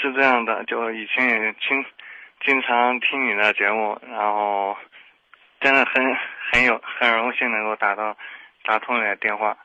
[0.00, 1.84] 是这样的，就以前也经
[2.44, 4.76] 经常听你的节目，然后
[5.60, 6.02] 真的很
[6.50, 8.16] 很有很荣幸能够打到
[8.64, 9.56] 打通你的电话。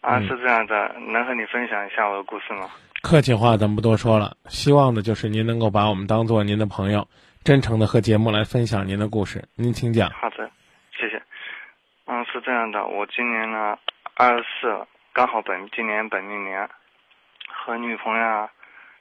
[0.00, 2.70] 啊，是这样的，能和你分享一下我的故事吗？
[3.02, 7.06] 客气话咱不多说了，希望的就是您能够把我们当做您的朋友，
[7.44, 9.42] 真诚的和节目来分享您的故事。
[9.56, 10.08] 您请讲。
[10.10, 10.48] 好的，
[10.96, 11.20] 谢谢。
[12.06, 13.76] 嗯，是这样的，我今年呢
[14.14, 16.68] 二十四了，刚好本今年本命年，
[17.52, 18.48] 和女朋友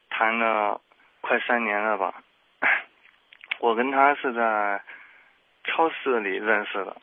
[0.09, 0.79] 谈了
[1.21, 2.13] 快三年了吧。
[3.59, 4.81] 我跟她是在
[5.63, 6.95] 超市里认识的，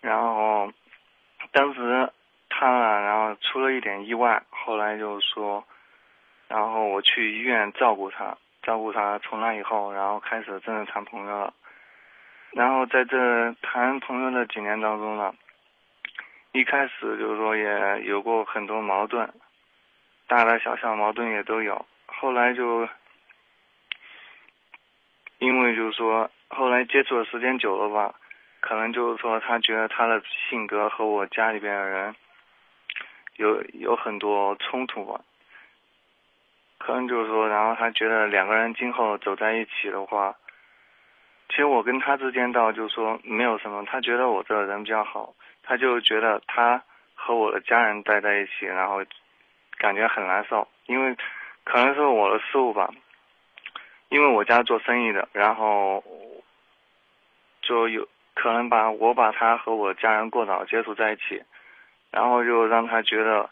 [0.00, 0.72] 然后
[1.52, 2.10] 当时。
[2.56, 5.64] 他了，然后出了一点意外，后来就说，
[6.46, 11.52] 然后我去医院照顾他，照顾他，从那以后，然后开始真的谈朋友了。
[12.52, 15.34] 然后在这谈朋友的几年当中呢，
[16.52, 19.28] 一开始就是说也有过很多矛盾，
[20.26, 21.84] 大大小小矛盾也都有。
[22.06, 22.88] 后来就
[25.38, 28.14] 因为就是说，后来接触的时间久了吧，
[28.60, 32.14] 可能就是说他觉得他的性格和我家里边的人。
[33.36, 35.20] 有有很多冲突吧，
[36.78, 40.36] 可能就是说，然后他觉得两个人今后走在一起的话，
[41.48, 46.80] 其实我跟他之间倒就是说没有什么，他觉得我这个人比较好，他就觉得他
[47.16, 49.04] 和我的家人待在一起，然后
[49.84, 51.14] 感觉很难受，因为
[51.62, 52.88] 可能是我的失误吧，
[54.08, 56.02] 因为我家做生意的，然后
[57.60, 61.42] 就有可能把我把他和我家人过早接触在一起。
[62.10, 63.50] 然后就让他觉得，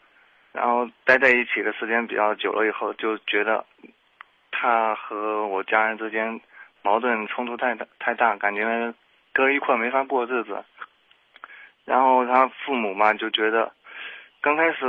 [0.53, 3.67] 然后待在一起的时间比较久了以后，就觉得
[4.51, 6.41] 他和我家人之间
[6.81, 8.95] 矛盾冲突太大太大，感觉
[9.35, 10.65] 搁一块没法过日子。
[11.85, 13.71] 然后他父母嘛就觉得，
[14.41, 14.87] 刚开始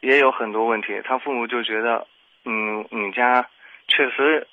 [0.00, 2.06] 也有很多问题，他父母就觉得，
[2.44, 3.48] 嗯，你家
[3.88, 4.46] 确实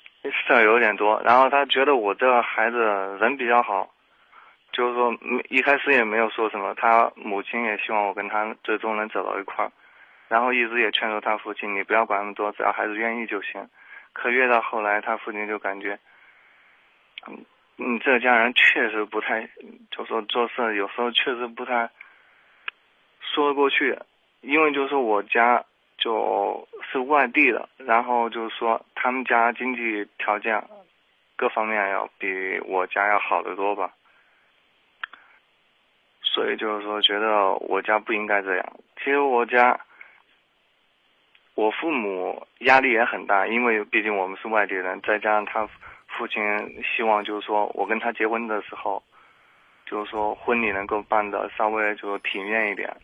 [0.46, 1.20] 事儿有点多。
[1.24, 2.78] 然后他觉得我这个孩子
[3.20, 3.92] 人比较好。
[4.70, 5.16] 就是说，
[5.48, 9.72] 一开始也没有说什么，他母亲也希望我跟他最终能走到一块儿，
[10.28, 13.66] 然后一直也劝说他父亲，你不要管那么多，只要孩子愿意就行。
[14.12, 15.98] 可越到后来，他父亲就感觉，
[17.26, 17.44] 嗯，
[17.76, 19.48] 你这家人确实不太，
[19.90, 21.88] 就说做事有时候确实不太
[23.22, 23.98] 说得过去，
[24.48, 25.62] 因为就是我家
[25.98, 30.64] 就是外地的，然后就是说他们家经济条件
[31.36, 33.92] 各方面要比我家要好得多吧。
[36.22, 38.76] 所以就是说，觉得我家不应该这样。
[38.96, 39.78] 其实我家，
[41.54, 45.68] 我父母压力也很大，因为毕竟我们是外地人，再加上他
[46.16, 46.42] 父亲
[46.82, 49.02] 希望就是说我跟他结婚的时候，
[49.84, 52.96] 就是说婚礼能够办的稍微就体面一点。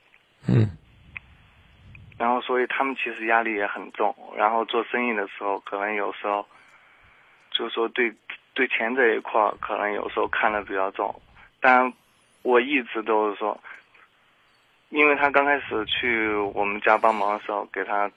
[0.48, 0.70] 嗯。
[2.18, 4.14] 然后，所以他们其实压力也很重。
[4.36, 6.46] 然后做生意的时候，可能有时候，
[7.50, 8.12] 就是说对
[8.54, 11.14] 对钱这一块，可能有时候看的比较重，
[11.60, 11.92] 但。
[12.46, 13.58] 我一直都是说，
[14.90, 18.10] 因为他刚开始去我们家帮忙的时候，给他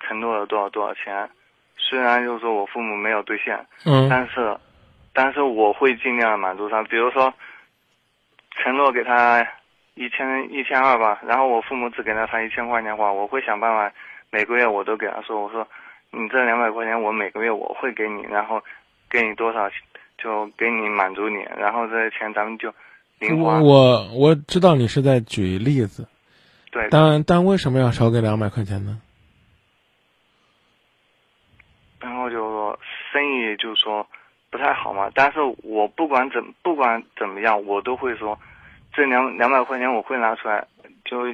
[0.00, 1.26] 承诺了多少多少钱，
[1.78, 3.56] 虽然就是说我父母没有兑现，
[3.86, 4.54] 嗯，但是，
[5.14, 6.82] 但是我会尽量满足他。
[6.82, 7.32] 比如说，
[8.50, 9.42] 承诺给他
[10.00, 13.92] 一千一千二吧，然后我父母只给了他一千块钱的话，我会想办法
[14.30, 15.68] 每个月我都给他说，我说
[16.10, 18.62] 你这两百块钱我每个月我会给你，然后
[19.10, 19.68] 给你多少
[20.16, 22.72] 就给你满足你，然后这些钱咱们就。
[23.36, 26.08] 我我知道你是在举例子，
[26.70, 29.02] 对，但但为什么要少给两百块钱呢？
[32.00, 32.78] 然后就说
[33.12, 34.06] 生意就说
[34.48, 38.38] 不太好嘛，但是我不管怎不管怎么样，我都会说
[39.00, 40.66] 这两两百块钱我会拿出来，
[41.06, 41.24] 就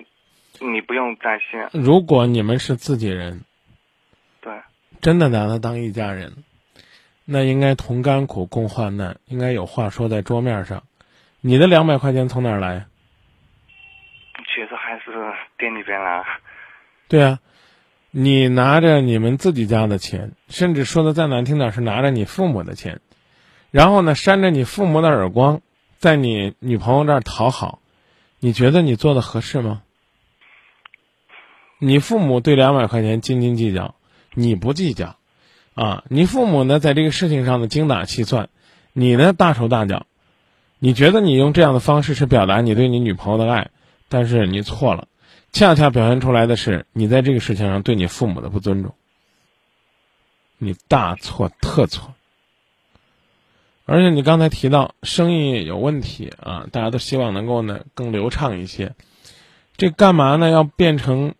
[0.64, 1.82] 你不用担心。
[1.82, 3.42] 如果你们是自己人，
[4.40, 4.52] 对，
[5.00, 6.44] 真的拿他当一家人，
[7.24, 10.84] 那应该同甘苦共患难，应该有话说在桌面上。
[11.40, 12.86] 你的两百块钱从哪儿来？
[14.36, 15.10] 其实还是
[15.58, 16.24] 店里边拿。
[17.08, 17.40] 对啊，
[18.12, 23.00] 你拿着你们自己家的钱，甚至说的再难听点是拿着你父母的钱，
[23.72, 25.62] 然后呢扇着你父母的耳光，
[25.98, 27.80] 在你女朋友这儿讨好，
[28.38, 29.82] 你觉得你做的合适吗？
[31.78, 33.94] 你父母对两百块钱斤斤计较，
[34.32, 35.16] 你不计较，
[35.74, 38.48] 啊，你父母呢在这个事情上的精打细算，
[38.94, 40.06] 你呢大手大脚。
[40.78, 43.70] 你觉得你用这样的方式是表达你对你女朋友的爱，
[44.08, 45.08] 但是你错了，
[45.52, 48.94] 恰恰表现出来的是你在这个事情上对你父母的不尊重，
[50.58, 52.14] 你大错特错。
[53.86, 58.94] 而且你刚才提到生意有问题啊，大家都希望能够呢更流畅一些，
[59.76, 60.50] 这干嘛呢？
[60.50, 61.34] 要变成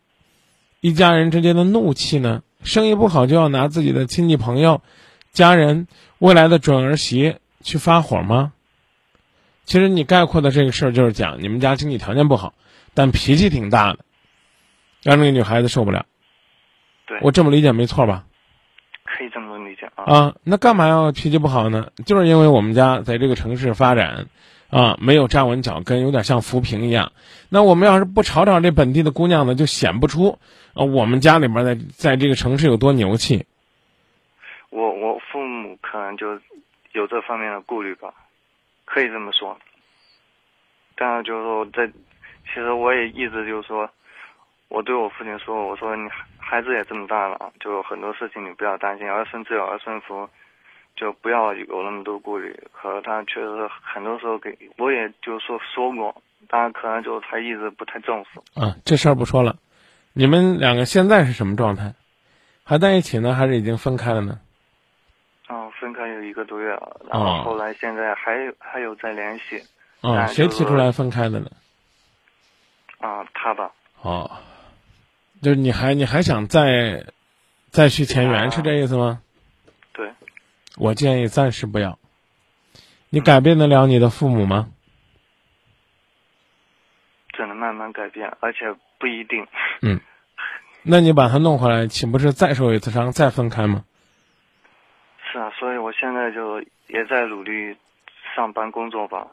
[0.80, 2.42] 一家人之间的怒气呢？
[2.62, 4.80] 生意不好就要拿自己的亲戚朋友、
[5.32, 5.88] 家人、
[6.18, 8.52] 未来的准儿媳去发火吗？
[9.64, 12.54] 其实你概括的这个事儿就是讲你们家经济条件不好，
[12.94, 13.98] 但脾气挺大的，
[15.02, 16.06] 让那个女孩子受不了。
[17.06, 18.24] 对，我这么理解没错吧？
[19.04, 19.45] 可以这么
[19.94, 21.90] 啊，那干嘛要脾气不好呢？
[22.04, 24.26] 就是因为我们家在这个城市发展，
[24.70, 27.12] 啊，没有站稳脚跟，有点像浮萍一样。
[27.48, 30.38] 那我们要是不吵吵这本地的姑娘呢，就显不出
[30.74, 33.46] 啊，我们家里边在在这个城市有多牛气。
[34.70, 36.32] 我我父母可能就
[36.92, 38.12] 有这方面的顾虑吧，
[38.84, 39.56] 可以这么说。
[40.96, 43.88] 但是就是说，在其实我也一直就是说，
[44.68, 46.08] 我对我父亲说，我说你
[46.48, 50.28] 孩子也这么大了，就很多事情你不要担心，儿孙自有儿孙福，
[50.94, 52.56] 就不要有那么多顾虑。
[52.72, 58.38] 可他确实很多时候给我也就是说说过，当然可能就他一直不太重视。
[58.60, 59.56] 啊，这事儿不说了。
[60.12, 61.92] 你们两个现在是什么状态？
[62.64, 64.38] 还在一起呢，还是已经分开了呢？
[65.48, 69.60] 哦，分开有一个多月了，然后后来现在还有还有在联系。
[70.00, 71.50] 啊，谁提出来分开的呢？
[72.98, 73.70] 啊，他吧。
[74.02, 74.30] 哦，
[75.46, 77.06] 就是你还你还想再
[77.70, 79.22] 再续前缘，是这意思吗？
[79.92, 80.10] 对。
[80.76, 82.00] 我建议暂时不要。
[83.10, 84.68] 你改变得了你的父母吗？
[87.32, 89.46] 只能慢慢改变，而且不一定。
[89.82, 90.00] 嗯。
[90.82, 93.84] 那你把他弄回来，岂不是再受一次伤，再分开吗？
[95.30, 97.76] 是啊，所以我现在就也在努力
[98.34, 99.28] 上班工作吧。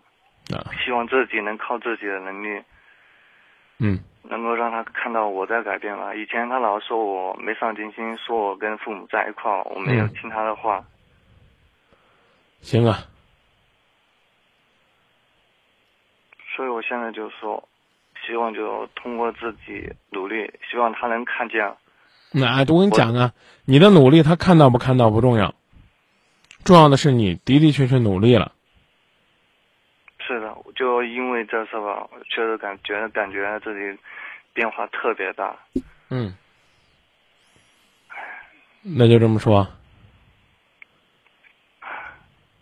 [0.53, 0.61] 啊。
[0.85, 2.61] 希望自己能靠自己的能力。
[3.79, 3.99] 嗯。
[4.29, 6.15] 能够让他看到我在改变了。
[6.17, 10.83] 以前他老说我没上进心，说我跟父母在一块儿，我没有听他的话。
[12.61, 12.99] 行啊。
[16.55, 17.67] 所以我现在就说，
[18.25, 21.75] 希望就通过自己努力，希望他能看见。
[22.31, 23.33] 那我跟你讲啊，
[23.65, 25.53] 你的努力他看到不看到不重要，
[26.63, 28.53] 重要的是你的的确确努力了。
[30.83, 33.97] 就因为这次吧，确实感觉感觉自己
[34.51, 35.55] 变化特别大。
[36.09, 36.35] 嗯。
[38.81, 39.65] 那就这么说。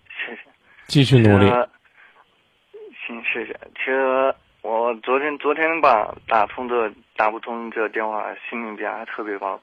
[0.07, 0.41] 谢谢。
[0.85, 1.49] 继续努力。
[3.07, 3.59] 行，谢谢。
[3.75, 4.31] 其实
[4.61, 9.59] 我昨天昨天吧打通这打不通这电话，心里边还特别棒，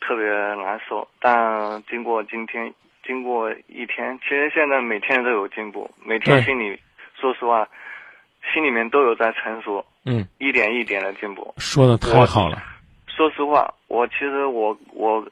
[0.00, 0.24] 特别
[0.64, 1.06] 难受。
[1.20, 2.72] 但经过今天，
[3.04, 6.80] 经过一天，其实现在每天都有进步，每天心里。
[7.22, 7.68] 说实话，
[8.52, 11.54] 心里面都有在成熟，嗯，一点一点的进步。
[11.56, 12.60] 说的太好了。
[13.06, 15.24] 说实话，我其实我我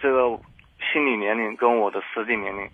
[0.00, 0.28] 这个
[0.92, 2.64] 心理年龄跟我的实际年龄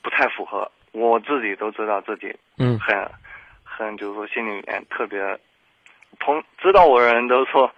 [0.00, 2.96] 不太符合，我自己都知道自己，嗯，很
[3.64, 5.18] 很就是说心里面特别，
[6.20, 7.68] 同知道我的人都说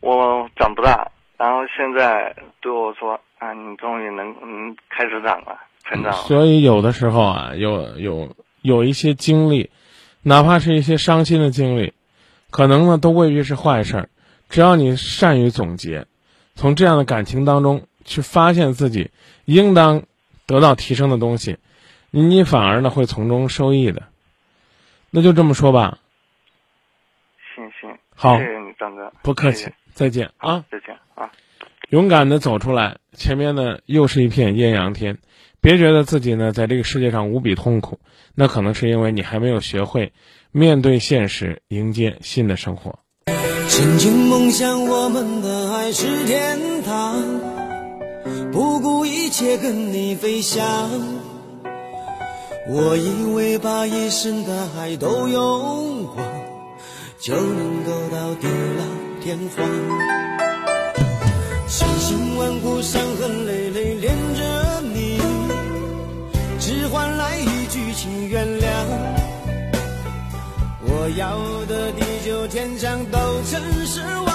[0.00, 6.18] 我长不大，然后现在对我说啊，你终于能嗯开始长了，成长了。
[6.18, 8.28] 所以有的时候啊，有有。
[8.62, 9.70] 有一些经历，
[10.22, 11.92] 哪怕是一些伤心的经历，
[12.50, 14.08] 可能呢都未必是坏事儿。
[14.48, 16.06] 只要你善于总结，
[16.54, 19.10] 从这样的感情当中去发现自己
[19.44, 20.04] 应当
[20.46, 21.58] 得到提升的东西，
[22.10, 24.04] 你你反而呢会从中受益的。
[25.10, 25.98] 那就这么说吧。
[27.54, 31.30] 行行，好，谢谢你，张哥，不客气，再见啊，再见啊。
[31.90, 35.18] 勇敢的走出来，前面呢又是一片艳阳天。
[35.62, 38.00] 别觉得自己呢在这个世界上无比痛苦，
[38.34, 40.12] 那可能是因为你还没有学会
[40.50, 42.98] 面对现实，迎接新的生活。
[43.68, 47.22] 曾经梦想我们的爱是天堂，
[48.50, 50.60] 不顾一切跟你飞翔。
[52.68, 56.26] 我以为把一生的爱都用光，
[57.20, 58.84] 就能够到地老
[59.22, 59.64] 天荒。
[61.68, 63.41] 千辛万苦，伤痕
[71.16, 74.31] 要的地久天长都曾失望，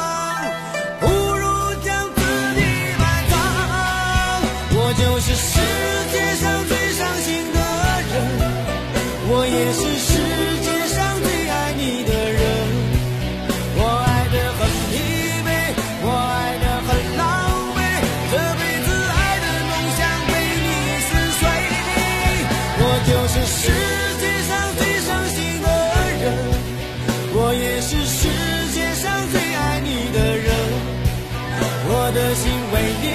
[32.18, 32.28] 的人。
[32.28, 33.06] 我的心为你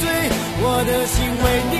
[0.00, 0.04] 醉，
[0.62, 1.79] 我的心为你。